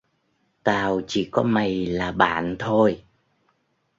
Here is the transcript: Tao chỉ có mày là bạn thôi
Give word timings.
Tao 0.63 1.01
chỉ 1.07 1.27
có 1.31 1.43
mày 1.43 1.85
là 1.85 2.11
bạn 2.11 2.55
thôi 2.59 3.03